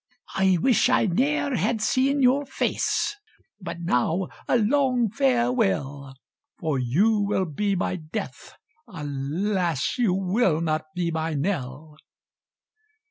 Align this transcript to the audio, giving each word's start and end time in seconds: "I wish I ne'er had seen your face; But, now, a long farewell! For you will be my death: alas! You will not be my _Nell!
"I 0.33 0.57
wish 0.59 0.89
I 0.89 1.05
ne'er 1.05 1.55
had 1.55 1.79
seen 1.79 2.23
your 2.23 2.43
face; 2.47 3.15
But, 3.61 3.81
now, 3.81 4.29
a 4.47 4.57
long 4.57 5.11
farewell! 5.11 6.15
For 6.57 6.79
you 6.79 7.19
will 7.19 7.45
be 7.45 7.75
my 7.75 7.97
death: 7.97 8.55
alas! 8.87 9.99
You 9.99 10.15
will 10.15 10.59
not 10.59 10.85
be 10.95 11.11
my 11.11 11.35
_Nell! 11.35 11.97